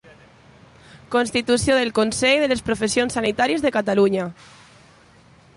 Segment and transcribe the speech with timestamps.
[1.15, 4.29] Constitució del Consell de les Professions Sanitàries de Catalunya.